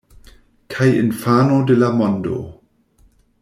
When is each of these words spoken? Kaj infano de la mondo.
Kaj 0.75 0.87
infano 1.01 1.59
de 1.73 1.77
la 1.83 1.91
mondo. 2.01 2.43